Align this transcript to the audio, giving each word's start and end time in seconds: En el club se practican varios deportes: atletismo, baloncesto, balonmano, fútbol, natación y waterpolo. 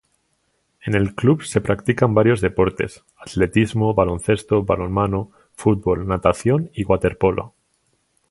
En 0.83 0.95
el 0.95 1.13
club 1.13 1.43
se 1.43 1.61
practican 1.61 2.15
varios 2.15 2.41
deportes: 2.41 3.03
atletismo, 3.17 3.93
baloncesto, 3.93 4.63
balonmano, 4.63 5.29
fútbol, 5.53 6.07
natación 6.07 6.71
y 6.73 6.85
waterpolo. 6.85 7.53